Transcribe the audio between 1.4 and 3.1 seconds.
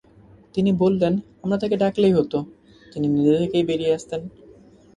আমরা তাঁকে ডাকলেই হতো, তিনি